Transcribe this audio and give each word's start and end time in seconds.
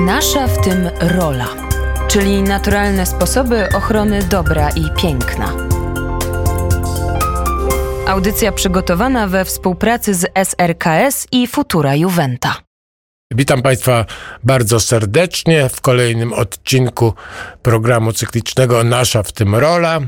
Nasza 0.00 0.48
w 0.48 0.64
tym 0.64 0.90
rola, 1.00 1.48
czyli 2.08 2.42
naturalne 2.42 3.06
sposoby 3.06 3.68
ochrony 3.76 4.22
dobra 4.22 4.70
i 4.70 4.90
piękna. 5.02 5.52
Audycja 8.06 8.52
przygotowana 8.52 9.26
we 9.26 9.44
współpracy 9.44 10.14
z 10.14 10.26
SRKS 10.34 11.26
i 11.32 11.46
Futura 11.46 11.94
Juventa. 11.94 12.56
Witam 13.34 13.62
Państwa 13.62 14.04
bardzo 14.44 14.80
serdecznie 14.80 15.68
w 15.68 15.80
kolejnym 15.80 16.32
odcinku 16.32 17.14
programu 17.62 18.12
cyklicznego 18.12 18.84
Nasza 18.84 19.22
w 19.22 19.32
tym 19.32 19.54
rola. 19.54 20.00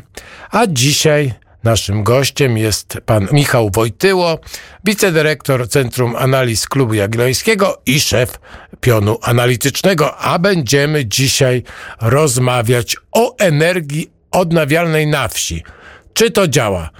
A 0.50 0.66
dzisiaj 0.66 1.34
naszym 1.64 2.02
gościem 2.02 2.58
jest 2.58 2.98
pan 3.06 3.28
Michał 3.32 3.70
Wojtyło, 3.70 4.38
wicedyrektor 4.84 5.68
Centrum 5.68 6.16
Analiz 6.16 6.68
Klubu 6.68 6.94
Jagiellońskiego 6.94 7.80
i 7.86 8.00
szef 8.00 8.38
pionu 8.80 9.18
analitycznego. 9.22 10.16
A 10.16 10.38
będziemy 10.38 11.06
dzisiaj 11.06 11.62
rozmawiać 12.00 12.96
o 13.12 13.36
energii 13.38 14.10
odnawialnej 14.30 15.06
na 15.06 15.28
wsi. 15.28 15.64
Czy 16.14 16.30
to 16.30 16.48
działa? 16.48 16.90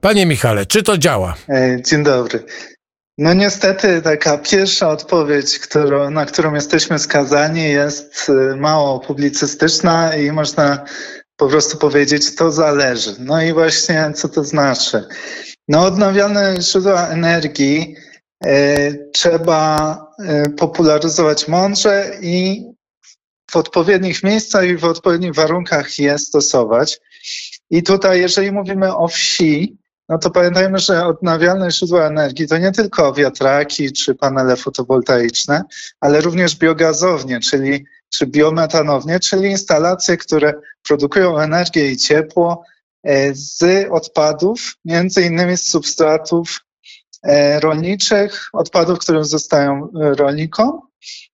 Panie 0.00 0.26
Michale, 0.26 0.66
czy 0.66 0.82
to 0.82 0.98
działa? 0.98 1.34
E, 1.48 1.82
dzień 1.82 2.04
dobry. 2.04 2.44
No 3.18 3.34
niestety 3.34 4.02
taka 4.02 4.38
pierwsza 4.38 4.88
odpowiedź, 4.88 5.58
którą, 5.58 6.10
na 6.10 6.26
którą 6.26 6.54
jesteśmy 6.54 6.98
skazani 6.98 7.70
jest 7.70 8.30
e, 8.30 8.56
mało 8.56 9.00
publicystyczna 9.00 10.16
i 10.16 10.32
można 10.32 10.84
po 11.40 11.48
prostu 11.48 11.78
powiedzieć, 11.78 12.34
to 12.34 12.52
zależy. 12.52 13.14
No 13.18 13.42
i 13.42 13.52
właśnie 13.52 14.12
co 14.14 14.28
to 14.28 14.44
znaczy? 14.44 15.04
No 15.68 15.84
odnawialne 15.84 16.56
źródła 16.60 17.08
energii 17.08 17.96
e, 18.44 18.92
trzeba 19.12 19.96
e, 20.18 20.48
popularyzować 20.48 21.48
mądrze 21.48 22.10
i 22.22 22.64
w 23.50 23.56
odpowiednich 23.56 24.22
miejscach 24.22 24.64
i 24.64 24.76
w 24.76 24.84
odpowiednich 24.84 25.34
warunkach 25.34 25.98
je 25.98 26.18
stosować. 26.18 27.00
I 27.70 27.82
tutaj, 27.82 28.20
jeżeli 28.20 28.52
mówimy 28.52 28.96
o 28.96 29.08
wsi, 29.08 29.78
no 30.08 30.18
to 30.18 30.30
pamiętajmy, 30.30 30.78
że 30.78 31.06
odnawialne 31.06 31.70
źródła 31.70 32.06
energii 32.06 32.48
to 32.48 32.58
nie 32.58 32.72
tylko 32.72 33.12
wiatraki 33.12 33.92
czy 33.92 34.14
panele 34.14 34.56
fotowoltaiczne, 34.56 35.62
ale 36.00 36.20
również 36.20 36.56
biogazownie, 36.56 37.40
czyli 37.40 37.84
czy 38.10 38.26
biometanownie, 38.26 39.20
czyli 39.20 39.50
instalacje, 39.50 40.16
które 40.16 40.54
produkują 40.88 41.38
energię 41.38 41.90
i 41.90 41.96
ciepło 41.96 42.64
e, 43.04 43.34
z 43.34 43.64
odpadów, 43.90 44.74
między 44.84 45.22
innymi 45.22 45.56
z 45.56 45.68
substratów 45.68 46.60
e, 47.22 47.60
rolniczych, 47.60 48.48
odpadów, 48.52 48.98
które 48.98 49.24
zostają 49.24 49.88
e, 50.02 50.14
rolnikom. 50.14 50.80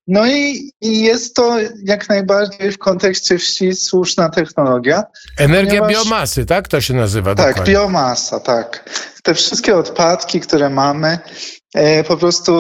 No 0.07 0.27
i, 0.27 0.71
i, 0.81 1.01
jest 1.03 1.37
to 1.37 1.57
jak 1.85 2.09
najbardziej 2.09 2.73
w 2.73 2.79
kontekście 2.79 3.39
wsi 3.39 3.75
słuszna 3.75 4.29
technologia. 4.29 5.05
Energia 5.39 5.81
ponieważ, 5.81 6.05
biomasy, 6.05 6.47
tak? 6.47 6.69
To 6.69 6.81
się 6.81 6.95
nazywa 6.95 7.35
Tak, 7.35 7.49
dokładnie. 7.49 7.75
biomasa, 7.75 8.41
tak. 8.41 8.91
Te 9.23 9.35
wszystkie 9.35 9.77
odpadki, 9.77 10.41
które 10.41 10.71
mamy, 10.71 11.19
po 12.09 12.17
prostu 12.17 12.53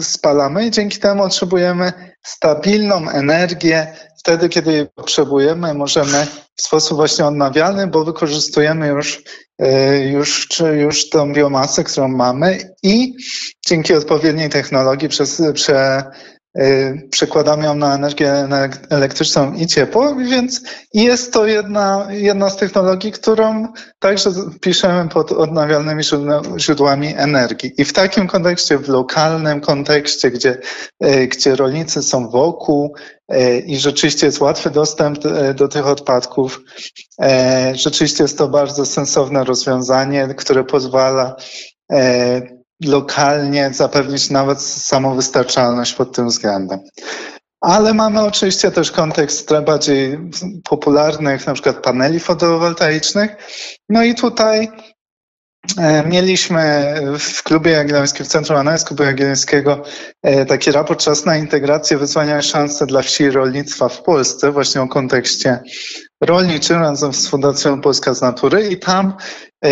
spalamy 0.00 0.66
i 0.66 0.70
dzięki 0.70 0.98
temu 0.98 1.22
otrzymujemy 1.22 1.92
stabilną 2.22 3.10
energię. 3.10 3.96
Wtedy, 4.18 4.48
kiedy 4.48 4.72
jej 4.72 4.86
potrzebujemy, 4.94 5.74
możemy 5.74 6.26
w 6.56 6.62
sposób 6.62 6.96
właśnie 6.96 7.26
odnawialny, 7.26 7.86
bo 7.86 8.04
wykorzystujemy 8.04 8.88
już, 8.88 9.22
e, 9.58 9.98
już, 9.98 10.48
już 10.74 11.10
tą 11.10 11.32
biomasę, 11.32 11.84
którą 11.84 12.08
mamy 12.08 12.74
i 12.82 13.14
dzięki 13.66 13.94
odpowiedniej 13.94 14.50
technologii 14.50 15.08
przez, 15.08 15.42
prze, 15.54 16.04
przekładamy 17.10 17.64
ją 17.64 17.74
na 17.74 17.94
energię 17.94 18.48
elektryczną 18.90 19.52
i 19.52 19.66
ciepło, 19.66 20.14
więc 20.16 20.60
jest 20.94 21.32
to 21.32 21.46
jedna, 21.46 22.06
jedna 22.10 22.50
z 22.50 22.56
technologii, 22.56 23.12
którą 23.12 23.68
także 23.98 24.30
piszemy 24.60 25.08
pod 25.08 25.32
odnawialnymi 25.32 26.02
źródłami 26.58 27.14
energii. 27.16 27.72
I 27.78 27.84
w 27.84 27.92
takim 27.92 28.26
kontekście, 28.26 28.78
w 28.78 28.88
lokalnym 28.88 29.60
kontekście, 29.60 30.30
gdzie, 30.30 30.58
y, 31.04 31.26
gdzie 31.26 31.56
rolnicy 31.56 32.02
są 32.02 32.28
wokół 32.28 32.94
y, 33.32 33.58
i 33.58 33.78
rzeczywiście 33.78 34.26
jest 34.26 34.40
łatwy 34.40 34.70
dostęp 34.70 35.18
do 35.54 35.68
tych 35.68 35.86
odpadków, 35.86 36.60
rzeczywiście 37.72 38.24
jest 38.24 38.38
to 38.38 38.48
bardzo 38.48 38.86
sensowne 38.86 39.44
rozwiązanie, 39.44 40.28
które 40.36 40.64
pozwala 40.64 41.36
lokalnie 42.80 43.70
zapewnić 43.72 44.30
nawet 44.30 44.62
samowystarczalność 44.62 45.94
pod 45.94 46.16
tym 46.16 46.28
względem. 46.28 46.78
Ale 47.60 47.94
mamy 47.94 48.20
oczywiście 48.20 48.70
też 48.70 48.90
kontekst 48.90 49.50
bardziej 49.66 50.18
popularnych, 50.64 51.46
na 51.46 51.54
przykład 51.54 51.76
paneli 51.76 52.20
fotowoltaicznych. 52.20 53.36
No 53.88 54.04
i 54.04 54.14
tutaj 54.14 54.70
e, 55.78 56.08
Mieliśmy 56.08 56.94
w 57.18 57.42
Klubie 57.42 57.70
Jagiellońskim, 57.70 58.26
w 58.26 58.28
Centrum 58.28 58.58
Analiz 58.58 58.84
Klubu 58.84 59.02
Jagiellońskiego 59.02 59.82
e, 60.22 60.46
taki 60.46 60.72
raport 60.72 61.00
Czas 61.00 61.24
na 61.24 61.36
integrację, 61.36 61.98
wyzwania 61.98 62.38
i 62.38 62.42
szanse 62.42 62.86
dla 62.86 63.02
wsi 63.02 63.24
i 63.24 63.30
rolnictwa 63.30 63.88
w 63.88 64.02
Polsce, 64.02 64.52
właśnie 64.52 64.82
o 64.82 64.88
kontekście 64.88 65.60
rolniczym 66.24 66.80
razem 66.80 67.12
z 67.12 67.28
Fundacją 67.28 67.80
Polska 67.80 68.14
z 68.14 68.20
Natury 68.20 68.68
i 68.68 68.78
tam 68.78 69.14
e, 69.64 69.70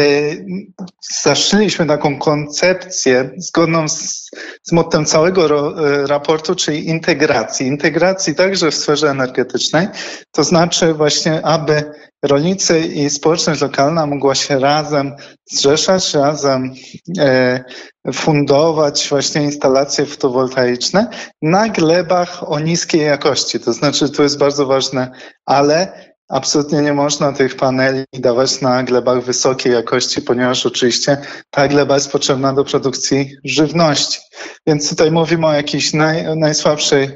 zaszyliśmy 1.22 1.86
taką 1.86 2.18
koncepcję 2.18 3.30
zgodną 3.36 3.88
z, 3.88 4.30
z 4.62 4.72
całego 5.06 5.48
ro, 5.48 5.88
e, 5.88 6.06
raportu, 6.06 6.54
czyli 6.54 6.88
integracji. 6.88 7.66
Integracji 7.66 8.34
także 8.34 8.70
w 8.70 8.74
sferze 8.74 9.10
energetycznej, 9.10 9.88
to 10.30 10.44
znaczy 10.44 10.94
właśnie, 10.94 11.46
aby 11.46 11.92
rolnicy 12.22 12.80
i 12.80 13.10
społeczność 13.10 13.60
lokalna 13.60 14.06
mogła 14.06 14.34
się 14.34 14.58
razem 14.58 15.12
zrzeszać, 15.50 16.14
razem 16.14 16.74
e, 17.18 17.64
fundować 18.12 19.06
właśnie 19.10 19.42
instalacje 19.42 20.06
fotowoltaiczne 20.06 21.10
na 21.42 21.68
glebach 21.68 22.50
o 22.50 22.58
niskiej 22.60 23.00
jakości. 23.00 23.60
To 23.60 23.72
znaczy, 23.72 24.10
to 24.10 24.22
jest 24.22 24.38
bardzo 24.38 24.66
ważne, 24.66 25.10
ale 25.46 26.11
Absolutnie 26.32 26.82
nie 26.82 26.92
można 26.92 27.32
tych 27.32 27.56
paneli 27.56 28.04
dawać 28.12 28.60
na 28.60 28.82
glebach 28.82 29.24
wysokiej 29.24 29.72
jakości, 29.72 30.22
ponieważ 30.22 30.66
oczywiście 30.66 31.16
ta 31.50 31.68
gleba 31.68 31.94
jest 31.94 32.12
potrzebna 32.12 32.52
do 32.52 32.64
produkcji 32.64 33.36
żywności. 33.44 34.18
Więc 34.66 34.90
tutaj 34.90 35.10
mówimy 35.10 35.46
o 35.46 35.52
jakiejś 35.52 35.92
naj, 35.92 36.36
najsłabszej 36.36 37.08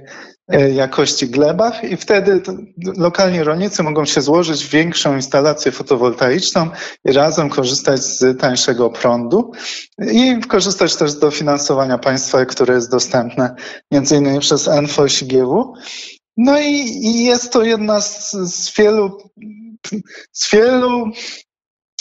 e, 0.48 0.70
jakości 0.70 1.28
glebach 1.28 1.84
i 1.84 1.96
wtedy 1.96 2.42
lokalni 2.96 3.42
rolnicy 3.42 3.82
mogą 3.82 4.04
się 4.04 4.20
złożyć 4.20 4.64
w 4.64 4.70
większą 4.70 5.16
instalację 5.16 5.72
fotowoltaiczną 5.72 6.70
i 7.04 7.12
razem 7.12 7.50
korzystać 7.50 8.00
z 8.00 8.40
tańszego 8.40 8.90
prądu 8.90 9.52
i 9.98 10.40
korzystać 10.48 10.96
też 10.96 11.10
z 11.10 11.18
dofinansowania 11.18 11.98
państwa, 11.98 12.44
które 12.44 12.74
jest 12.74 12.90
dostępne 12.90 13.54
między 13.92 14.16
innymi 14.16 14.40
przez 14.40 14.70
NFO 14.82 15.06
i 15.06 15.26
GW. 15.26 15.74
No 16.36 16.60
i, 16.60 16.74
i 17.02 17.24
jest 17.24 17.52
to 17.52 17.62
jedna 17.62 18.00
z, 18.00 18.32
z 18.32 18.76
wielu, 18.76 19.18
z 20.32 20.50
wielu 20.52 21.10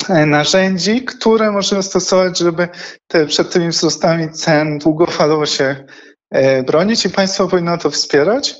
e, 0.10 0.26
narzędzi, 0.26 1.06
które 1.06 1.52
możemy 1.52 1.84
stosować, 1.84 2.38
żeby 2.40 2.68
te, 3.08 3.26
przed 3.26 3.52
tymi 3.52 3.68
wzrostami 3.68 4.32
cen 4.32 4.80
długofalowo 4.80 5.46
się 5.46 5.86
e, 6.32 6.64
bronić 6.64 7.06
i 7.06 7.10
państwo 7.10 7.48
powinno 7.48 7.78
to 7.78 7.92
wspierać. 7.92 8.56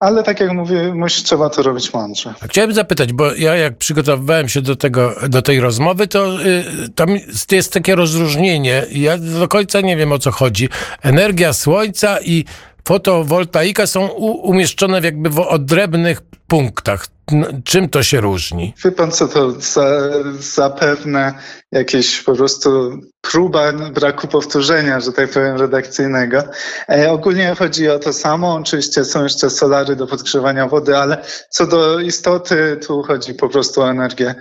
Ale 0.00 0.22
tak 0.22 0.40
jak 0.40 0.52
mówię, 0.52 0.94
musi, 0.94 1.24
trzeba 1.24 1.50
to 1.50 1.62
robić 1.62 1.92
mądrze. 1.92 2.34
Chciałem 2.50 2.74
zapytać, 2.74 3.12
bo 3.12 3.34
ja 3.34 3.56
jak 3.56 3.78
przygotowywałem 3.78 4.48
się 4.48 4.62
do, 4.62 4.76
tego, 4.76 5.14
do 5.28 5.42
tej 5.42 5.60
rozmowy, 5.60 6.06
to 6.06 6.42
y, 6.42 6.64
tam 6.94 7.08
jest 7.50 7.72
takie 7.72 7.94
rozróżnienie. 7.94 8.86
Ja 8.92 9.18
do 9.18 9.48
końca 9.48 9.80
nie 9.80 9.96
wiem 9.96 10.12
o 10.12 10.18
co 10.18 10.30
chodzi. 10.30 10.68
Energia 11.02 11.52
słońca 11.52 12.20
i 12.20 12.44
fotowoltaika 12.88 13.86
są 13.86 14.06
umieszczone 14.42 15.00
w 15.00 15.04
jakby 15.04 15.30
w 15.30 15.38
odrębnych 15.38 16.20
punktach. 16.46 17.06
Czym 17.64 17.88
to 17.88 18.02
się 18.02 18.20
różni? 18.20 18.74
Wie 18.84 18.92
pan 18.92 19.10
co, 19.10 19.28
to 19.28 19.50
za, 19.50 20.00
zapewne 20.38 21.34
jakieś 21.72 22.20
po 22.22 22.34
prostu 22.34 22.98
próba 23.20 23.72
braku 23.72 24.28
powtórzenia, 24.28 25.00
że 25.00 25.12
tak 25.12 25.30
powiem, 25.30 25.56
redakcyjnego. 25.56 26.42
E, 26.88 27.12
ogólnie 27.12 27.54
chodzi 27.58 27.88
o 27.88 27.98
to 27.98 28.12
samo. 28.12 28.54
Oczywiście 28.54 29.04
są 29.04 29.22
jeszcze 29.22 29.50
solary 29.50 29.96
do 29.96 30.06
podgrzewania 30.06 30.68
wody, 30.68 30.96
ale 30.96 31.24
co 31.50 31.66
do 31.66 32.00
istoty, 32.00 32.80
tu 32.86 33.02
chodzi 33.02 33.34
po 33.34 33.48
prostu 33.48 33.80
o 33.80 33.90
energię 33.90 34.34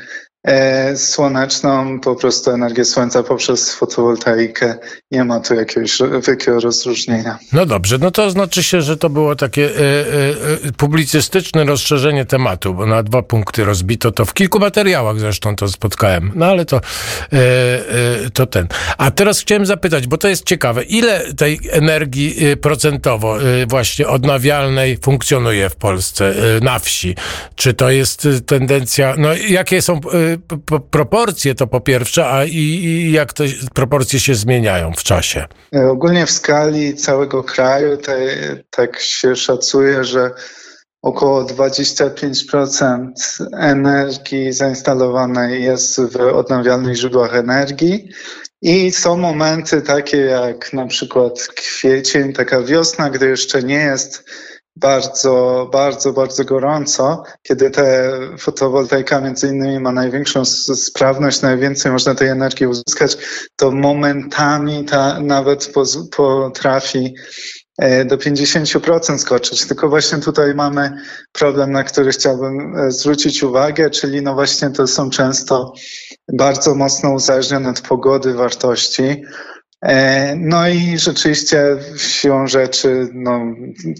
słoneczną, 0.96 2.00
po 2.00 2.16
prostu 2.16 2.52
energię 2.52 2.86
słońca 2.86 3.24
poprzez 3.24 3.76
fotowoltaikę. 3.76 4.76
Nie 5.12 5.24
ma 5.24 5.40
tu 5.40 5.56
jakiegoś 5.56 5.98
wielkiego 6.28 6.60
rozróżnienia. 6.60 7.40
No 7.54 7.66
dobrze, 7.66 7.98
no 7.98 8.12
to 8.12 8.32
znaczy 8.32 8.64
się, 8.64 8.82
że 8.82 8.98
to 8.98 9.10
było 9.10 9.36
takie 9.36 9.66
e, 9.66 9.80
e, 10.68 10.72
publicystyczne 10.78 11.64
rozszerzenie 11.64 12.26
tematu, 12.26 12.74
bo 12.74 12.86
na 12.86 13.04
dwa 13.04 13.22
punkty 13.22 13.66
rozbito 13.66 14.12
to 14.12 14.26
w 14.26 14.34
kilku 14.34 14.60
materiałach 14.60 15.20
zresztą 15.20 15.56
to 15.56 15.68
spotkałem. 15.68 16.32
No 16.36 16.46
ale 16.46 16.66
to, 16.66 16.78
e, 16.78 16.82
e, 17.34 18.30
to 18.34 18.46
ten. 18.46 18.68
A 18.98 19.12
teraz 19.12 19.40
chciałem 19.40 19.66
zapytać, 19.66 20.08
bo 20.08 20.18
to 20.18 20.28
jest 20.28 20.46
ciekawe, 20.46 20.84
ile 20.84 21.34
tej 21.34 21.60
energii 21.72 22.46
e, 22.46 22.58
procentowo 22.58 23.42
e, 23.42 23.66
właśnie 23.66 24.08
odnawialnej 24.08 24.98
funkcjonuje 24.98 25.70
w 25.70 25.76
Polsce 25.76 26.34
e, 26.58 26.60
na 26.60 26.80
wsi? 26.80 27.16
Czy 27.56 27.74
to 27.74 27.90
jest 27.90 28.26
e, 28.26 28.42
tendencja, 28.42 29.16
no 29.18 29.30
jakie 29.34 29.82
są 29.82 30.00
e, 30.14 30.29
proporcje 30.92 31.56
to 31.56 31.68
po 31.68 31.82
pierwsze, 31.82 32.28
a 32.28 32.46
i, 32.46 32.56
i 32.56 33.12
jak 33.12 33.34
te 33.34 33.44
proporcje 33.74 34.20
się 34.20 34.36
zmieniają 34.36 34.94
w 34.94 35.04
czasie? 35.04 35.46
E, 35.76 35.90
Ogólnie 35.90 36.26
w 36.26 36.32
skali 36.32 36.96
całego 36.96 37.44
kraju 37.44 37.98
te, 37.98 38.18
tak 38.70 39.00
się 39.00 39.36
szacuje, 39.36 40.04
że 40.04 40.32
około 41.02 41.44
25% 41.44 43.10
energii 43.58 44.54
zainstalowanej 44.54 45.64
jest 45.64 46.02
w 46.02 46.16
odnawialnych 46.16 46.96
źródłach 46.96 47.36
energii. 47.36 48.10
I 48.62 48.92
są 48.92 49.18
momenty 49.18 49.82
takie 49.82 50.18
jak 50.18 50.74
na 50.74 50.88
przykład 50.88 51.48
kwiecień, 51.56 52.34
taka 52.34 52.62
wiosna, 52.62 53.10
gdy 53.10 53.30
jeszcze 53.30 53.64
nie 53.64 53.80
jest 53.80 54.24
bardzo, 54.80 55.70
bardzo, 55.72 56.14
bardzo 56.14 56.46
gorąco, 56.46 57.24
kiedy 57.44 57.72
te 57.72 58.12
fotowoltaika 58.38 59.22
między 59.22 59.48
innymi 59.48 59.80
ma 59.80 59.92
największą 59.92 60.46
sprawność, 60.46 61.42
najwięcej 61.42 61.92
można 61.92 62.16
tej 62.16 62.28
energii 62.28 62.68
uzyskać, 62.68 63.18
to 63.56 63.72
momentami 63.72 64.86
ta 64.86 65.20
nawet 65.20 65.72
potrafi 66.16 67.16
e, 67.78 68.06
do 68.06 68.18
50% 68.18 69.18
skoczyć. 69.18 69.68
Tylko 69.68 69.90
właśnie 69.90 70.18
tutaj 70.18 70.56
mamy 70.56 70.92
problem, 71.32 71.72
na 71.72 71.84
który 71.84 72.12
chciałbym 72.12 72.78
e, 72.78 72.92
zwrócić 72.92 73.44
uwagę, 73.44 73.90
czyli 73.90 74.22
no 74.22 74.34
właśnie 74.34 74.70
to 74.70 74.88
są 74.88 75.10
często 75.10 75.74
bardzo 76.34 76.76
mocno 76.76 77.12
uzależnione 77.12 77.70
od 77.70 77.82
pogody 77.82 78.34
wartości. 78.34 79.24
E, 79.82 80.36
No 80.36 80.68
i 80.68 80.98
rzeczywiście 80.98 81.78
siłą 81.98 82.48
rzeczy 82.48 83.08
no, 83.14 83.42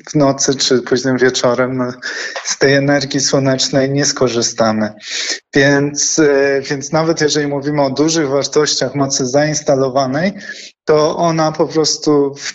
w 0.10 0.16
nocy 0.16 0.56
czy 0.56 0.82
późnym 0.82 1.18
wieczorem 1.18 1.78
no, 1.78 1.92
z 2.44 2.58
tej 2.58 2.74
energii 2.74 3.20
słonecznej 3.20 3.90
nie 3.90 4.06
skorzystamy. 4.06 4.94
Więc, 5.56 6.20
e, 6.20 6.62
więc 6.62 6.92
nawet 6.92 7.22
jeżeli 7.22 7.48
mówimy 7.48 7.82
o 7.82 7.90
dużych 7.90 8.30
wartościach 8.30 8.96
mocy 8.96 9.26
zainstalowanej, 9.26 10.34
to 10.86 11.18
ona 11.18 11.52
po 11.52 11.68
prostu 11.68 12.36
w, 12.36 12.54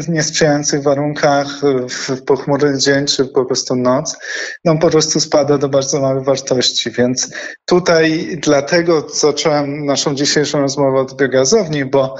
w 0.00 0.08
niesprzyjających 0.08 0.82
warunkach, 0.82 1.46
w 1.88 2.22
pochmurny 2.22 2.78
dzień 2.78 3.06
czy 3.06 3.24
po 3.24 3.44
prostu 3.44 3.76
noc, 3.76 4.16
no 4.64 4.78
po 4.78 4.90
prostu 4.90 5.20
spada 5.20 5.58
do 5.58 5.68
bardzo 5.68 6.00
małych 6.00 6.24
wartości. 6.24 6.90
Więc 6.90 7.30
tutaj 7.64 8.36
dlatego 8.42 9.06
zacząłem 9.14 9.84
naszą 9.86 10.14
dzisiejszą 10.14 10.60
rozmowę 10.60 11.00
od 11.00 11.16
biogazowni, 11.16 11.84
bo 11.84 12.16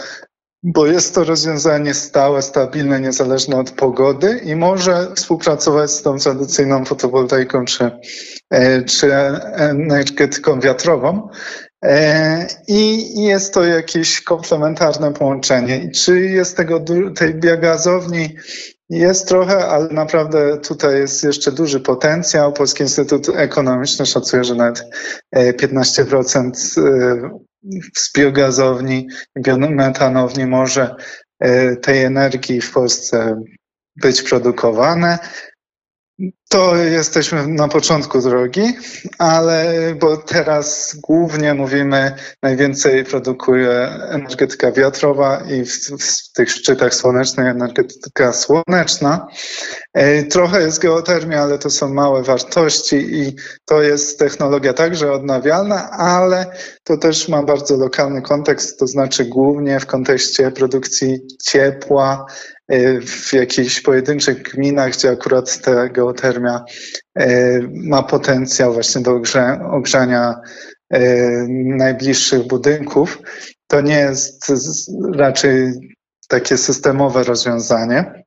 bo 0.68 0.86
jest 0.86 1.14
to 1.14 1.24
rozwiązanie 1.24 1.94
stałe, 1.94 2.42
stabilne, 2.42 3.00
niezależne 3.00 3.56
od 3.56 3.70
pogody 3.70 4.40
i 4.44 4.56
może 4.56 5.14
współpracować 5.14 5.90
z 5.90 6.02
tą 6.02 6.18
tradycyjną 6.18 6.84
fotowoltaiką 6.84 7.64
czy, 7.64 7.90
e, 8.50 8.82
czy 8.82 9.14
energetyką 9.54 10.60
wiatrową. 10.60 11.28
E, 11.84 12.46
I 12.68 13.14
jest 13.22 13.54
to 13.54 13.64
jakieś 13.64 14.20
komplementarne 14.20 15.12
połączenie. 15.12 15.78
I 15.78 15.90
czy 15.90 16.20
jest 16.20 16.56
tego, 16.56 16.84
tej 17.16 17.34
biogazowni 17.34 18.36
jest 18.90 19.28
trochę, 19.28 19.66
ale 19.66 19.88
naprawdę 19.88 20.58
tutaj 20.58 20.98
jest 20.98 21.24
jeszcze 21.24 21.52
duży 21.52 21.80
potencjał. 21.80 22.52
Polski 22.52 22.82
Instytut 22.82 23.28
Ekonomiczny 23.28 24.06
szacuje, 24.06 24.44
że 24.44 24.54
nawet 24.54 24.84
e, 25.32 25.52
15% 25.52 26.50
e, 26.78 27.45
z 27.96 28.12
biogazowni 28.12 29.08
i 29.36 29.42
biometanowni 29.42 30.46
może 30.46 30.94
e, 31.40 31.76
tej 31.76 32.04
energii 32.04 32.60
w 32.60 32.72
Polsce 32.72 33.42
być 33.96 34.22
produkowane. 34.22 35.18
To 36.48 36.76
jesteśmy 36.76 37.46
na 37.46 37.68
początku 37.68 38.20
drogi, 38.20 38.76
ale 39.18 39.74
bo 40.00 40.16
teraz 40.16 40.96
głównie 41.02 41.54
mówimy, 41.54 42.14
najwięcej 42.42 43.04
produkuje 43.04 43.70
energetyka 44.08 44.72
wiatrowa 44.72 45.42
i 45.50 45.64
w, 45.64 45.72
w 45.88 46.32
tych 46.32 46.50
szczytach 46.50 46.94
słonecznych 46.94 47.46
energetyka 47.46 48.32
słoneczna. 48.32 49.26
E, 49.94 50.22
Trochę 50.22 50.60
jest 50.60 50.82
geotermia, 50.82 51.42
ale 51.42 51.58
to 51.58 51.70
są 51.70 51.94
małe 51.94 52.22
wartości 52.22 52.96
i 52.96 53.36
to 53.64 53.82
jest 53.82 54.18
technologia 54.18 54.72
także 54.72 55.12
odnawialna, 55.12 55.90
ale 55.90 56.46
to 56.84 56.96
też 56.96 57.28
ma 57.28 57.42
bardzo 57.42 57.76
lokalny 57.76 58.22
kontekst, 58.22 58.78
to 58.78 58.86
znaczy 58.86 59.24
głównie 59.24 59.80
w 59.80 59.86
kontekście 59.86 60.50
produkcji 60.50 61.20
ciepła, 61.42 62.26
w 63.06 63.32
jakichś 63.32 63.80
pojedynczych 63.80 64.42
gminach, 64.42 64.92
gdzie 64.92 65.10
akurat 65.10 65.60
ta 65.60 65.88
geotermia 65.88 66.64
e, 67.14 67.60
ma 67.72 68.02
potencjał 68.02 68.72
właśnie 68.72 69.02
do 69.02 69.20
ogrzania 69.70 70.34
e, 70.90 71.00
najbliższych 71.48 72.46
budynków. 72.46 73.18
To 73.66 73.80
nie 73.80 73.98
jest 73.98 74.52
raczej 75.14 75.72
takie 76.28 76.56
systemowe 76.56 77.24
rozwiązanie. 77.24 78.24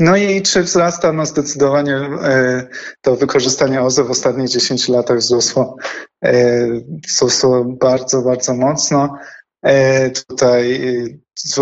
No 0.00 0.16
i 0.16 0.42
czy 0.42 0.62
wzrasta? 0.62 1.12
No 1.12 1.26
zdecydowanie 1.26 1.96
e, 1.96 2.66
to 3.00 3.16
wykorzystanie 3.16 3.82
OZE 3.82 4.04
w 4.04 4.10
ostatnich 4.10 4.48
10 4.48 4.88
latach 4.88 5.18
wzrosło, 5.18 5.76
e, 6.24 6.66
wzrosło 7.08 7.64
bardzo, 7.64 8.22
bardzo 8.22 8.54
mocno. 8.54 9.18
E, 9.66 10.10
tutaj 10.10 10.80
z- 11.38 11.60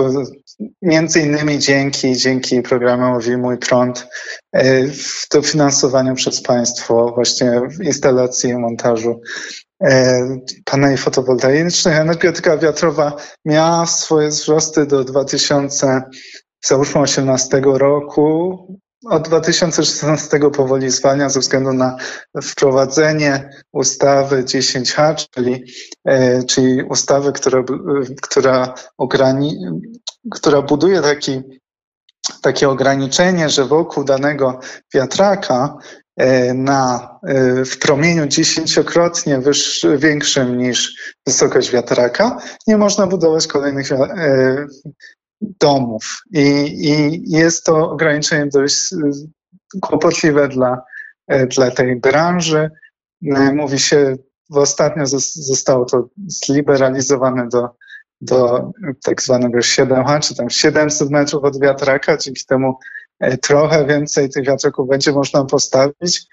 między 0.83 1.21
innymi 1.21 1.59
dzięki, 1.59 2.17
dzięki 2.17 2.63
programowi 2.63 3.37
Mój 3.37 3.59
Prąd 3.59 4.09
e, 4.53 4.87
w 4.87 5.27
dofinansowaniu 5.33 6.15
przez 6.15 6.43
państwo 6.43 7.13
właśnie 7.15 7.61
instalacji 7.83 8.51
i 8.51 8.55
montażu 8.59 9.21
e, 9.83 10.21
paneli 10.65 10.97
fotowoltaicznych. 10.97 11.97
Energetyka 11.97 12.57
wiatrowa 12.59 13.17
miała 13.45 13.87
swoje 13.87 14.29
wzrosty 14.29 14.87
do 14.87 15.05
2000 15.05 16.03
załóżmy 16.65 17.01
18 17.01 17.61
roku. 17.65 18.59
Od 19.05 19.29
2016 19.29 20.41
powoli 20.57 20.91
zwalnia 20.91 21.29
ze 21.29 21.41
względu 21.41 21.73
na 21.73 21.97
wprowadzenie 22.43 23.51
ustawy 23.73 24.45
10H, 24.45 25.15
czyli, 25.31 25.65
e, 26.05 26.43
czyli 26.43 26.83
ustawy, 26.83 27.33
która, 27.33 27.65
która, 28.23 28.75
ograni, 28.99 29.57
która 30.31 30.63
buduje 30.63 31.03
taki, 31.03 31.43
takie 32.43 32.69
ograniczenie, 32.69 33.49
że 33.49 33.65
wokół 33.65 34.05
danego 34.05 34.61
wiatraka 34.95 35.79
e, 36.17 36.55
na, 36.55 37.11
e, 37.27 37.65
w 37.65 37.79
promieniu 37.79 38.27
dziesięciokrotnie 38.27 39.41
większym 39.97 40.59
niż 40.59 40.95
wysokość 41.27 41.71
wiatraka 41.71 42.39
nie 42.67 42.77
można 42.77 43.07
budować 43.07 43.47
kolejnych 43.47 43.93
e, 43.93 44.67
domów. 45.41 46.23
I, 46.33 46.41
I 46.89 47.23
jest 47.31 47.65
to 47.65 47.91
ograniczenie 47.91 48.47
dość 48.47 48.93
y, 48.93 48.97
kłopotliwe 49.81 50.49
dla, 50.49 50.83
e, 51.27 51.47
dla 51.47 51.71
tej 51.71 51.97
branży. 51.97 52.71
E, 53.37 53.53
Mówi 53.53 53.79
się, 53.79 54.17
w 54.51 54.57
ostatnio 54.57 55.05
zos- 55.05 55.33
zostało 55.35 55.85
to 55.85 56.09
zliberalizowane 56.27 57.49
do, 57.49 57.69
do 58.21 58.71
tak 59.03 59.23
zwanego 59.23 59.59
7H, 59.59 60.21
czy 60.21 60.35
tam 60.35 60.51
700 60.51 61.11
metrów 61.11 61.45
od 61.45 61.61
wiatraka. 61.61 62.17
Dzięki 62.17 62.45
temu 62.45 62.79
e, 63.21 63.39
trochę 63.39 63.87
więcej 63.87 64.31
tych 64.31 64.47
wiatraków 64.47 64.89
będzie 64.89 65.13
można 65.13 65.45
postawić. 65.45 66.27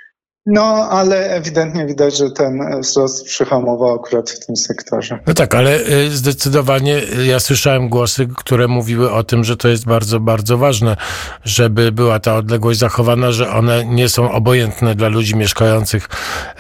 No, 0.50 0.90
ale 0.90 1.30
ewidentnie 1.30 1.86
widać, 1.86 2.18
że 2.18 2.32
ten 2.32 2.82
wzrost 2.82 3.26
przyhamował 3.26 3.96
akurat 3.96 4.30
w 4.30 4.46
tym 4.46 4.56
sektorze. 4.56 5.20
No 5.28 5.34
tak, 5.34 5.56
ale 5.56 5.80
y, 5.80 6.12
zdecydowanie 6.12 7.02
y, 7.20 7.26
ja 7.26 7.40
słyszałem 7.40 7.90
głosy, 7.90 8.28
które 8.38 8.68
mówiły 8.68 9.12
o 9.12 9.24
tym, 9.24 9.44
że 9.44 9.58
to 9.58 9.68
jest 9.68 9.86
bardzo, 9.86 10.20
bardzo 10.20 10.58
ważne, 10.58 10.98
żeby 11.44 11.92
była 11.92 12.20
ta 12.20 12.36
odległość 12.36 12.80
zachowana, 12.80 13.32
że 13.32 13.50
one 13.50 13.86
nie 13.86 14.10
są 14.10 14.32
obojętne 14.32 14.96
dla 14.96 15.08
ludzi 15.08 15.36
mieszkających 15.36 16.10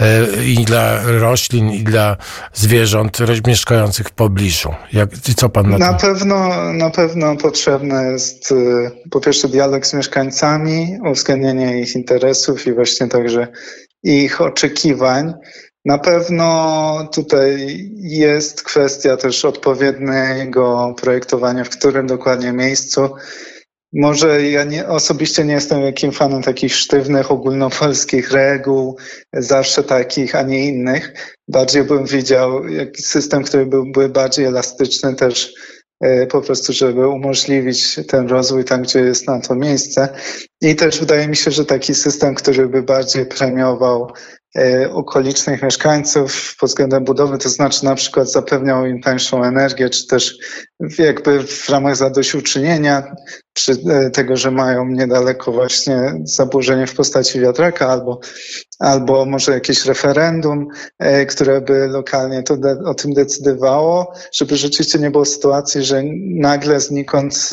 y, 0.01 0.45
i 0.45 0.65
dla 0.65 1.01
roślin, 1.19 1.69
i 1.69 1.83
dla 1.83 2.17
zwierząt 2.53 3.17
mieszkających 3.47 4.07
w 4.07 4.11
pobliżu. 4.11 4.69
Jak, 4.93 5.09
i 5.29 5.35
co 5.35 5.49
pan 5.49 5.69
na, 5.69 5.77
Na 5.77 5.93
to? 5.93 6.07
pewno, 6.07 6.49
na 6.73 6.89
pewno 6.89 7.35
potrzebny 7.35 8.11
jest 8.11 8.53
po 9.11 9.21
pierwsze 9.21 9.47
dialog 9.47 9.85
z 9.85 9.93
mieszkańcami, 9.93 10.97
uwzględnienie 11.11 11.81
ich 11.81 11.95
interesów 11.95 12.67
i 12.67 12.73
właśnie 12.73 13.07
także 13.07 13.47
ich 14.03 14.41
oczekiwań. 14.41 15.33
Na 15.85 15.97
pewno 15.97 17.09
tutaj 17.13 17.77
jest 17.97 18.63
kwestia 18.63 19.17
też 19.17 19.45
odpowiedniego 19.45 20.95
projektowania, 21.01 21.63
w 21.63 21.69
którym 21.69 22.07
dokładnie 22.07 22.53
miejscu. 22.53 23.09
Może 23.93 24.49
ja 24.49 24.63
nie, 24.63 24.87
osobiście 24.87 25.45
nie 25.45 25.53
jestem 25.53 25.81
jakim 25.81 26.11
fanem 26.11 26.43
takich 26.43 26.75
sztywnych, 26.75 27.31
ogólnopolskich 27.31 28.31
reguł, 28.31 28.97
zawsze 29.33 29.83
takich, 29.83 30.35
a 30.35 30.41
nie 30.41 30.67
innych. 30.67 31.13
Bardziej 31.47 31.83
bym 31.83 32.05
widział 32.05 32.67
jakiś 32.67 33.05
system, 33.05 33.43
który 33.43 33.65
byłby 33.65 34.09
bardziej 34.09 34.45
elastyczny 34.45 35.15
też 35.15 35.53
po 36.29 36.41
prostu, 36.41 36.73
żeby 36.73 37.07
umożliwić 37.07 37.99
ten 38.07 38.27
rozwój 38.27 38.65
tam, 38.65 38.81
gdzie 38.81 38.99
jest 38.99 39.27
na 39.27 39.41
to 39.41 39.55
miejsce. 39.55 40.09
I 40.61 40.75
też 40.75 40.99
wydaje 40.99 41.27
mi 41.27 41.35
się, 41.35 41.51
że 41.51 41.65
taki 41.65 41.95
system, 41.95 42.35
który 42.35 42.67
by 42.67 42.83
bardziej 42.83 43.25
premiował 43.25 44.07
E, 44.57 44.91
okolicznych 44.91 45.61
mieszkańców 45.61 46.55
pod 46.59 46.69
względem 46.69 47.03
budowy, 47.03 47.37
to 47.37 47.49
znaczy 47.49 47.85
na 47.85 47.95
przykład 47.95 48.31
zapewniał 48.31 48.85
im 48.85 49.01
tańszą 49.01 49.43
energię, 49.43 49.89
czy 49.89 50.07
też 50.07 50.37
jakby 50.99 51.43
w 51.43 51.69
ramach 51.69 51.95
zadośćuczynienia, 51.95 53.15
czy 53.53 53.71
e, 53.89 54.09
tego, 54.09 54.37
że 54.37 54.51
mają 54.51 54.85
niedaleko 54.85 55.51
właśnie 55.51 56.13
zaburzenie 56.23 56.87
w 56.87 56.95
postaci 56.95 57.39
wiatraka, 57.39 57.87
albo, 57.87 58.19
albo 58.79 59.25
może 59.25 59.51
jakieś 59.51 59.85
referendum, 59.85 60.67
e, 60.99 61.25
które 61.25 61.61
by 61.61 61.87
lokalnie 61.87 62.43
to 62.43 62.57
o 62.85 62.93
tym 62.93 63.13
decydowało, 63.13 64.13
żeby 64.31 64.55
rzeczywiście 64.57 64.99
nie 64.99 65.11
było 65.11 65.25
sytuacji, 65.25 65.83
że 65.83 66.03
nagle 66.35 66.79
znikąd 66.79 67.49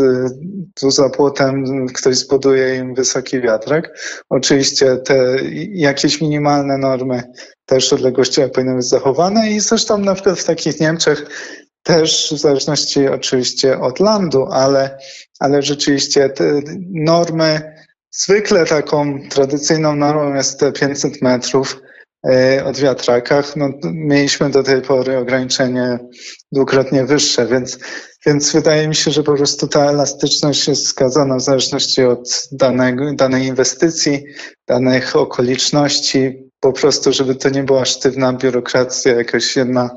tu 0.74 0.90
za 0.90 1.10
płotem 1.10 1.86
ktoś 1.86 2.16
zbuduje 2.16 2.76
im 2.76 2.94
wysoki 2.94 3.40
wiatrak. 3.40 3.98
Oczywiście 4.28 4.96
te 4.96 5.36
jakieś 5.72 6.20
minimalne 6.20 6.78
normy 6.78 7.22
też 7.66 7.92
odległościowe 7.92 8.48
powinny 8.48 8.76
być 8.76 8.88
zachowane 8.88 9.50
i 9.50 9.60
zresztą 9.60 9.98
na 9.98 10.14
przykład 10.14 10.38
w 10.38 10.44
takich 10.44 10.80
Niemczech 10.80 11.26
też 11.82 12.34
w 12.36 12.38
zależności 12.38 13.08
oczywiście 13.08 13.80
od 13.80 14.00
landu, 14.00 14.46
ale, 14.50 14.98
ale 15.38 15.62
rzeczywiście 15.62 16.28
te 16.28 16.60
normy, 16.90 17.73
zwykle 18.16 18.66
taką 18.66 19.28
tradycyjną 19.28 19.96
normą 19.96 20.34
jest 20.34 20.60
te 20.60 20.72
500 20.72 21.22
metrów 21.22 21.80
e, 22.28 22.64
od 22.64 22.78
wiatrakach. 22.78 23.56
No, 23.56 23.68
mieliśmy 23.84 24.50
do 24.50 24.62
tej 24.62 24.82
pory 24.82 25.18
ograniczenie 25.18 25.98
dwukrotnie 26.52 27.04
wyższe, 27.04 27.46
więc, 27.46 27.78
więc 28.26 28.52
wydaje 28.52 28.88
mi 28.88 28.94
się, 28.94 29.10
że 29.10 29.22
po 29.22 29.34
prostu 29.34 29.68
ta 29.68 29.90
elastyczność 29.90 30.68
jest 30.68 30.84
wskazana 30.84 31.36
w 31.36 31.42
zależności 31.42 32.04
od 32.04 32.48
danego, 32.52 33.14
danej 33.14 33.46
inwestycji, 33.46 34.24
danych 34.68 35.16
okoliczności, 35.16 36.50
po 36.64 36.72
prostu, 36.72 37.12
żeby 37.12 37.34
to 37.34 37.48
nie 37.48 37.62
była 37.62 37.84
sztywna 37.84 38.32
biurokracja, 38.32 39.14
jakaś 39.14 39.56
jedna 39.56 39.90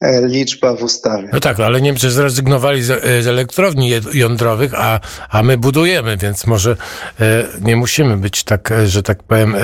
e, 0.00 0.26
liczba 0.26 0.76
w 0.76 0.82
ustawie. 0.82 1.28
No 1.32 1.40
tak, 1.40 1.60
ale 1.60 1.80
Niemcy 1.80 2.10
zrezygnowali 2.10 2.82
z, 2.82 2.90
e, 2.90 3.30
elektrowni 3.30 3.90
jądrowych, 4.12 4.74
a, 4.76 5.00
a 5.30 5.42
my 5.42 5.58
budujemy, 5.58 6.16
więc 6.16 6.46
może 6.46 6.76
e, 7.20 7.44
nie 7.60 7.76
musimy 7.76 8.16
być 8.16 8.44
tak, 8.44 8.72
że 8.86 9.02
tak 9.02 9.22
powiem, 9.22 9.56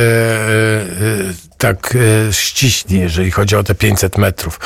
tak 1.58 1.96
ściśli, 2.30 3.00
jeżeli 3.00 3.30
chodzi 3.30 3.56
o 3.56 3.64
te 3.64 3.74
500 3.74 4.18
metrów. 4.18 4.60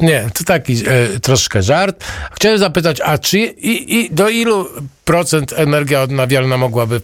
nie, 0.00 0.30
to 0.34 0.44
taki 0.44 0.82
troszkę 1.22 1.62
żart. 1.62 2.04
Chciałem 2.32 2.58
zapytać, 2.58 3.00
a 3.00 3.18
czy 3.18 3.38
i, 3.38 3.94
i 3.94 4.10
do 4.10 4.28
ilu 4.28 4.66
procent 5.08 5.52
energia 5.56 6.02
odnawialna 6.02 6.56
mogłaby 6.56 7.00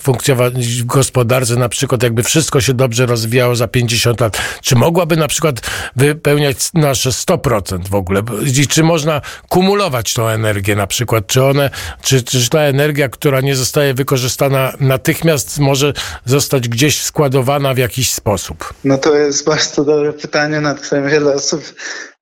funkcjonować 0.00 0.54
w 0.54 0.84
gospodarce, 0.84 1.56
na 1.56 1.68
przykład 1.68 2.02
jakby 2.02 2.22
wszystko 2.22 2.60
się 2.60 2.74
dobrze 2.74 3.06
rozwijało 3.06 3.56
za 3.56 3.68
50 3.68 4.20
lat? 4.20 4.38
Czy 4.62 4.76
mogłaby 4.76 5.16
na 5.16 5.28
przykład 5.28 5.60
wypełniać 5.96 6.56
nasze 6.74 7.10
100% 7.10 7.88
w 7.88 7.94
ogóle? 7.94 8.22
I 8.62 8.66
czy 8.66 8.82
można 8.82 9.20
kumulować 9.48 10.14
tą 10.14 10.28
energię 10.28 10.76
na 10.76 10.86
przykład? 10.86 11.26
Czy 11.26 11.44
one, 11.44 11.70
czy, 12.02 12.22
czy 12.22 12.50
ta 12.50 12.60
energia, 12.60 13.08
która 13.08 13.40
nie 13.40 13.56
zostaje 13.56 13.94
wykorzystana 13.94 14.72
natychmiast 14.80 15.58
może 15.58 15.92
zostać 16.24 16.68
gdzieś 16.68 17.02
składowana 17.02 17.74
w 17.74 17.78
jakiś 17.78 18.12
sposób? 18.12 18.74
No 18.84 18.98
to 18.98 19.14
jest 19.14 19.46
bardzo 19.46 19.84
dobre 19.84 20.12
pytanie, 20.12 20.60
nad 20.60 20.80
którym 20.80 21.08
wiele 21.08 21.34
osób 21.34 21.62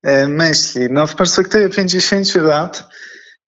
e, 0.03 0.27
myśli. 0.27 0.81
No 0.89 1.07
w 1.07 1.15
perspektywie 1.15 1.69
50 1.69 2.35
lat 2.35 2.83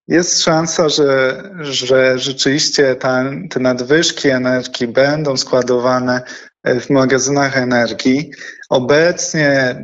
jest 0.07 0.43
szansa, 0.43 0.89
że, 0.89 1.43
że 1.61 2.19
rzeczywiście 2.19 2.95
ta, 2.95 3.23
te 3.49 3.59
nadwyżki 3.59 4.29
energii 4.29 4.87
będą 4.87 5.37
składowane 5.37 6.21
w 6.65 6.89
magazynach 6.89 7.57
energii. 7.57 8.31
Obecnie 8.69 9.83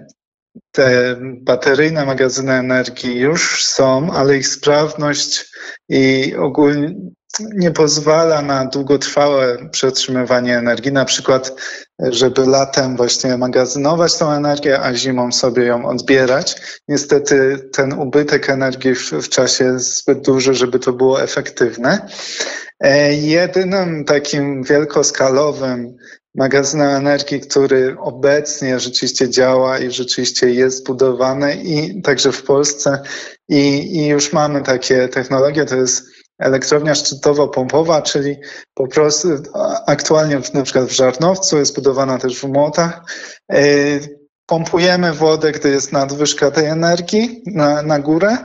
te 0.72 1.16
bateryjne 1.22 2.06
magazyny 2.06 2.54
energii 2.54 3.20
już 3.20 3.66
są, 3.66 4.12
ale 4.12 4.38
ich 4.38 4.48
sprawność 4.48 5.52
i 5.90 6.36
ogólnie 6.36 6.96
nie 7.40 7.72
pozwala 7.72 8.42
na 8.42 8.66
długotrwałe 8.66 9.70
przetrzymywanie 9.72 10.58
energii, 10.58 10.92
na 10.92 11.06
przykład, 11.06 11.54
żeby 12.00 12.46
latem 12.46 12.98
właśnie 12.98 13.38
magazynować 13.38 14.18
tą 14.18 14.32
energię, 14.32 14.80
a 14.82 14.94
zimą 14.94 15.32
sobie 15.32 15.64
ją 15.64 15.86
odbierać. 15.86 16.56
Niestety 16.88 17.70
ten 17.74 17.94
ubytek 17.94 18.50
energii 18.50 18.96
w, 18.96 19.12
w 19.12 19.30
czasie 19.30 19.64
jest 19.64 19.98
zbyt 19.98 20.22
duży, 20.22 20.54
żeby 20.54 20.80
to 20.80 20.94
było 20.94 21.22
efektywne. 21.22 22.08
E, 22.80 23.14
jedynym 23.14 24.06
takim 24.06 24.64
wielkoskalowym 24.64 25.98
magazynem 26.36 26.90
energii, 26.90 27.40
który 27.40 27.96
obecnie 28.00 28.80
rzeczywiście 28.80 29.30
działa 29.30 29.80
i 29.80 29.92
rzeczywiście 29.92 30.50
jest 30.50 30.78
zbudowany 30.78 31.56
i 31.56 32.02
także 32.02 32.32
w 32.32 32.44
Polsce 32.44 33.00
i, 33.50 33.98
i 33.98 34.08
już 34.08 34.34
mamy 34.34 34.62
takie 34.62 35.08
technologie, 35.08 35.66
to 35.66 35.76
jest 35.76 36.11
elektrownia 36.42 36.96
szczytowo-pompowa, 36.96 38.02
czyli 38.02 38.36
po 38.74 38.88
prostu 38.88 39.28
aktualnie 39.88 40.42
na 40.54 40.64
przykład 40.64 40.86
w 40.86 40.92
Żarnowcu 40.92 41.58
jest 41.58 41.76
budowana 41.76 42.18
też 42.18 42.40
w 42.40 42.44
Młotach. 42.44 43.02
E, 43.52 43.64
pompujemy 44.46 45.14
wodę, 45.14 45.52
gdy 45.52 45.70
jest 45.70 45.92
nadwyżka 45.92 46.52
tej 46.52 46.66
energii 46.66 47.44
na, 47.46 47.82
na 47.82 48.00
górę 48.00 48.38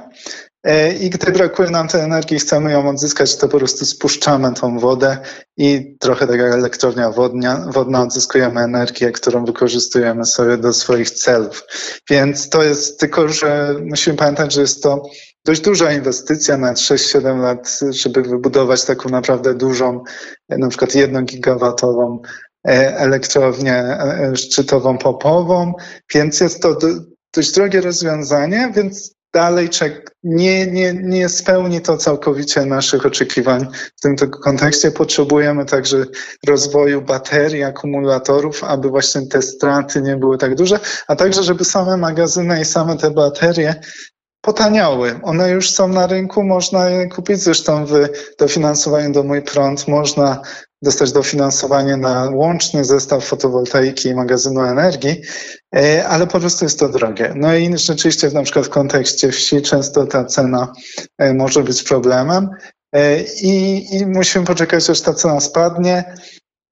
e, 0.65 0.95
i 0.95 1.11
gdy 1.11 1.33
brakuje 1.33 1.71
nam 1.71 1.89
tej 1.89 2.01
energii, 2.01 2.39
chcemy 2.39 2.73
ją 2.73 2.89
odzyskać, 2.89 3.37
to 3.37 3.49
po 3.49 3.59
prostu 3.59 3.85
spuszczamy 3.87 4.53
tą 4.55 4.79
wodę 4.79 5.19
i 5.57 5.97
trochę 6.01 6.27
tak 6.27 6.39
jak 6.39 6.53
elektrownia 6.53 7.11
wodnia, 7.11 7.67
wodna 7.69 8.03
odzyskujemy 8.03 8.61
energię, 8.61 9.13
którą 9.13 9.45
wykorzystujemy 9.45 10.25
sobie 10.25 10.57
do 10.57 10.73
swoich 10.73 11.11
celów. 11.11 11.65
Więc 12.11 12.49
to 12.49 12.63
jest 12.63 13.01
tylko, 13.01 13.29
że 13.29 13.75
musimy 13.85 14.17
pamiętać, 14.17 14.53
że 14.53 14.61
jest 14.61 14.83
to 14.83 15.03
dość 15.47 15.61
duża 15.61 15.93
inwestycja 15.93 16.57
na 16.57 16.73
6-7 16.73 17.41
lat, 17.41 17.81
żeby 17.91 18.23
wybudować 18.23 18.85
taką 18.85 19.09
naprawdę 19.09 19.55
dużą, 19.55 20.05
na 20.49 20.69
przykład 20.69 20.95
jednogigawatową 20.95 22.23
e, 22.69 22.97
elektrownię 22.99 23.75
e, 23.75 24.33
szczytową 24.37 24.99
popową, 24.99 25.75
więc 26.15 26.41
jest 26.41 26.63
to 26.63 26.79
dość 27.35 27.53
drogie 27.53 27.81
rozwiązanie, 27.81 28.73
więc 28.77 29.17
dalej 29.35 29.69
czek 29.69 30.11
nie, 30.25 30.67
nie, 30.67 30.95
nie 30.95 31.29
spełni 31.29 31.81
to 31.81 31.97
całkowicie 31.97 32.67
naszych 32.67 33.07
oczekiwań. 33.07 33.67
W 33.97 34.01
tym 34.01 34.17
kontekście 34.31 34.91
potrzebujemy 34.91 35.65
także 35.65 36.05
rozwoju 36.47 37.03
baterii, 37.03 37.63
akumulatorów, 37.63 38.65
aby 38.65 38.89
właśnie 38.89 39.27
te 39.27 39.43
straty 39.43 40.03
nie 40.03 40.17
były 40.17 40.39
tak 40.39 40.55
duże, 40.55 40.81
a 41.09 41.17
także 41.17 41.43
żeby 41.43 41.65
same 41.65 41.97
magazyny 41.97 42.61
i 42.61 42.65
same 42.65 42.97
te 42.97 43.11
baterie 43.11 43.75
potaniały. 44.47 45.21
One 45.23 45.51
już 45.51 45.71
są 45.71 45.89
na 45.89 46.07
rynku, 46.07 46.45
można 46.45 46.91
je 46.91 47.09
kupić. 47.09 47.41
Zresztą 47.41 47.87
w 47.87 47.93
dofinansowaniu 48.39 49.13
do 49.13 49.23
Mój 49.23 49.43
Prąd 49.43 49.89
można 49.89 50.43
dostać 50.83 51.13
dofinansowanie 51.13 51.97
na 51.97 52.31
łączny 52.31 52.85
zestaw 52.85 53.25
fotowoltaiki 53.25 54.09
i 54.09 54.15
magazynu 54.15 54.61
energii, 54.61 55.23
e, 55.77 56.09
ale 56.09 56.27
po 56.27 56.41
prostu 56.41 56.65
jest 56.65 56.79
to 56.79 56.89
drogie. 56.89 57.33
No 57.37 57.55
i 57.55 57.79
rzeczywiście 57.79 58.31
na 58.31 58.43
przykład 58.43 58.67
w 58.67 58.71
kontekście 58.71 59.33
wsi 59.33 59.63
często 59.63 60.07
ta 60.07 60.25
cena 60.25 60.73
e, 61.19 61.35
może 61.35 61.63
być 61.63 61.83
problemem. 61.83 62.49
E, 62.93 63.23
I, 63.23 63.87
I 63.97 64.07
musimy 64.07 64.45
poczekać, 64.45 64.91
aż 64.91 65.01
ta 65.01 65.15
cena 65.15 65.41
spadnie. 65.41 66.15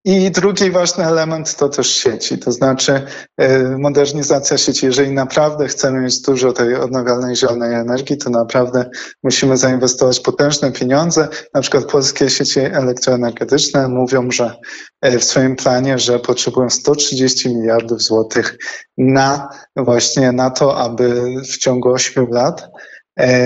I 0.07 0.31
drugi 0.31 0.71
ważny 0.71 1.07
element 1.07 1.57
to 1.57 1.69
też 1.69 1.97
sieci, 1.97 2.39
to 2.39 2.53
znaczy 2.53 3.03
e, 3.37 3.79
modernizacja 3.79 4.59
sieci. 4.59 4.87
Jeżeli 4.87 5.11
naprawdę 5.11 5.69
chcemy 5.69 6.01
mieć 6.01 6.21
dużo 6.21 6.53
tej 6.53 6.75
odnawialnej 6.75 7.37
zielonej 7.37 7.75
energii, 7.75 8.19
to 8.19 8.31
naprawdę 8.31 8.91
musimy 9.23 9.57
zainwestować 9.57 10.21
potężne 10.21 10.73
pieniądze. 10.73 11.29
Na 11.55 11.61
przykład 11.61 11.85
polskie 11.85 12.31
sieci 12.31 12.61
elektroenergetyczne 12.61 13.89
mówią, 13.89 14.31
że 14.31 14.55
e, 15.01 15.19
w 15.19 15.25
swoim 15.25 15.57
planie, 15.57 15.99
że 15.99 16.19
potrzebują 16.19 16.71
130 16.71 17.49
miliardów 17.49 18.03
złotych 18.03 18.59
na 18.99 19.49
właśnie 19.77 20.33
na 20.33 20.51
to, 20.51 20.77
aby 20.79 21.25
w 21.53 21.59
ciągu 21.59 21.93
8 21.93 22.27
lat 22.31 22.71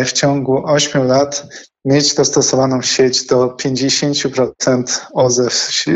w 0.05 0.13
ciągu 0.13 0.63
8 0.67 1.07
lat 1.07 1.47
mieć 1.85 2.15
dostosowaną 2.15 2.83
sieć 2.83 3.27
do 3.27 3.47
50% 3.47 5.01
OZE 5.15 5.51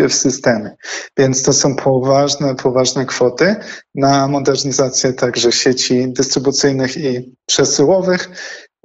w 0.09 0.15
systemie. 0.15 0.71
Więc 1.19 1.43
to 1.43 1.53
są 1.53 1.77
poważne, 1.77 2.55
poważne 2.55 3.07
kwoty 3.07 3.57
na 3.95 4.29
modernizację 4.29 5.13
także 5.13 5.53
sieci 5.53 6.13
dystrybucyjnych 6.13 6.97
i 6.97 7.35
przesyłowych. 7.47 8.29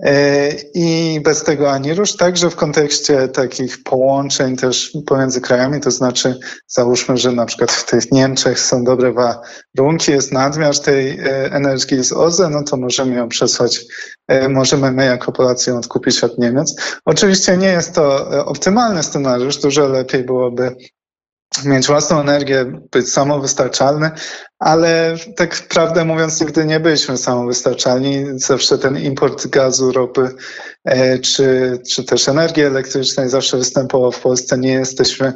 E, 0.04 0.50
I 0.74 1.20
bez 1.24 1.44
tego 1.44 1.72
ani 1.72 1.94
rusz, 1.94 2.16
także 2.16 2.50
w 2.50 2.56
kontekście 2.56 3.28
takich 3.28 3.84
połączeń 3.84 4.58
też 4.58 4.98
pomiędzy 5.06 5.42
krajami, 5.42 5.82
to 5.82 5.92
znaczy 5.92 6.40
załóżmy, 6.68 7.18
że 7.18 7.32
na 7.32 7.46
przykład 7.46 7.72
w 7.72 7.86
tych 7.90 8.12
Niemczech 8.12 8.60
są 8.60 8.84
dobre 8.84 9.14
warunki, 9.14 10.12
jest 10.12 10.32
nadmiar 10.32 10.80
tej 10.80 11.20
e, 11.20 11.52
energii 11.52 12.04
z 12.04 12.14
OZE, 12.14 12.50
no 12.50 12.64
to 12.64 12.78
możemy 12.78 13.16
ją 13.16 13.30
przesłać, 13.30 13.80
e, 14.28 14.50
możemy 14.50 14.92
my 14.92 15.06
jako 15.06 15.32
Polacy 15.32 15.70
ją 15.70 15.78
odkupić 15.78 16.24
od 16.24 16.38
Niemiec. 16.38 16.76
Oczywiście 17.06 17.58
nie 17.58 17.70
jest 17.70 17.94
to 17.94 18.30
optymalny 18.46 19.04
scenariusz, 19.04 19.58
dużo 19.58 19.88
lepiej 19.88 20.24
byłoby 20.24 20.76
mieć 21.66 21.88
własną 21.88 22.20
energię, 22.20 22.66
być 22.92 23.14
samowystarczalny, 23.14 24.12
ale 24.60 25.16
tak 25.36 25.68
prawdę 25.70 26.06
mówiąc, 26.06 26.42
nigdy 26.42 26.66
nie 26.66 26.80
byliśmy 26.80 27.18
samowystarczalni. 27.18 28.26
Zawsze 28.36 28.78
ten 28.78 28.98
import 28.98 29.48
gazu, 29.48 29.92
ropy 29.92 30.30
e, 30.86 31.20
czy, 31.20 31.80
czy 31.90 32.04
też 32.04 32.28
energii 32.28 32.64
elektrycznej 32.64 33.30
zawsze 33.30 33.58
występował 33.58 34.12
w 34.12 34.20
Polsce. 34.20 34.58
Nie 34.58 34.72
jesteśmy 34.72 35.34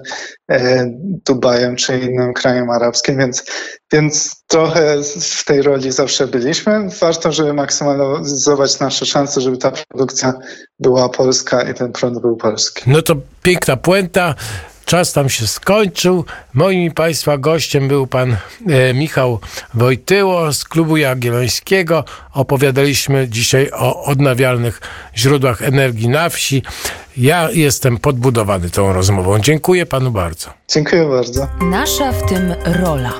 e, 0.51 0.85
Dubajem 1.25 1.75
czy 1.75 1.99
innym 1.99 2.33
krajem 2.33 2.69
arabskim, 2.69 3.17
więc, 3.17 3.43
więc 3.93 4.43
trochę 4.47 4.97
w 5.21 5.45
tej 5.45 5.61
roli 5.61 5.91
zawsze 5.91 6.27
byliśmy. 6.27 6.87
Warto, 7.01 7.31
żeby 7.31 7.53
maksymalizować 7.53 8.79
nasze 8.79 9.05
szanse, 9.05 9.41
żeby 9.41 9.57
ta 9.57 9.71
produkcja 9.89 10.33
była 10.79 11.09
polska 11.09 11.61
i 11.61 11.73
ten 11.73 11.91
prąd 11.91 12.21
był 12.21 12.37
polski. 12.37 12.83
No 12.87 13.01
to 13.01 13.15
piękna 13.43 13.77
puenta. 13.77 14.35
Czas 14.91 15.13
tam 15.13 15.29
się 15.29 15.47
skończył. 15.47 16.25
Moim 16.53 16.91
Państwa 16.91 17.37
gościem 17.37 17.87
był 17.87 18.07
pan 18.07 18.37
e, 18.67 18.93
Michał 18.93 19.39
Wojtyło 19.73 20.53
z 20.53 20.63
Klubu 20.63 20.97
Jagiellońskiego. 20.97 22.03
Opowiadaliśmy 22.33 23.27
dzisiaj 23.27 23.71
o 23.73 24.03
odnawialnych 24.03 24.81
źródłach 25.17 25.61
energii 25.61 26.09
na 26.09 26.29
wsi. 26.29 26.63
Ja 27.17 27.51
jestem 27.51 27.97
podbudowany 27.97 28.69
tą 28.69 28.93
rozmową. 28.93 29.39
Dziękuję 29.39 29.85
panu 29.85 30.11
bardzo. 30.11 30.49
Dziękuję 30.67 31.05
bardzo. 31.09 31.47
Nasza 31.61 32.11
w 32.11 32.29
tym 32.29 32.55
rola, 32.65 33.13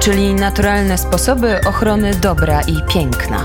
czyli 0.00 0.34
naturalne 0.34 0.98
sposoby 0.98 1.60
ochrony 1.66 2.14
dobra 2.14 2.60
i 2.62 2.92
piękna. 2.92 3.44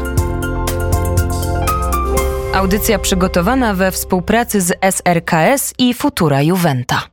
Audycja 2.54 3.00
przygotowana 3.00 3.74
we 3.74 3.92
współpracy 3.92 4.62
z 4.62 4.74
SRKS 4.82 5.74
i 5.78 5.94
Futura 5.94 6.42
Juventa. 6.42 7.02